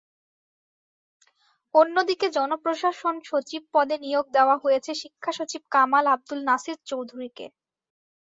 অন্যদিকে 1.75 2.27
জনপ্রশাসন 2.37 3.15
সচিব 3.25 3.61
পদে 3.73 3.95
নিয়োগ 3.99 4.25
দেওয়া 4.33 4.55
হয়েছে 4.57 4.91
শিক্ষাসচিব 5.01 5.61
কামাল 5.71 6.05
আবদুল 6.13 6.39
নাসের 6.49 6.77
চৌধুরীকে। 6.89 7.45